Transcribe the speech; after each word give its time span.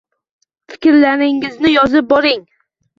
Fikrlaringizni 0.71 1.77
yozib 1.77 2.13
boring. 2.19 2.47